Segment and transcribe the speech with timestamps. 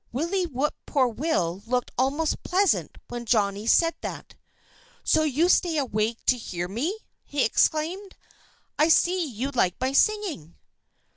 [0.11, 4.33] Willie Whip poor will looked almost pleasant when Jolly said that.
[5.03, 8.15] "So you stay awake to hear me!" he exclaimed.
[8.79, 10.55] "I see you like my singing."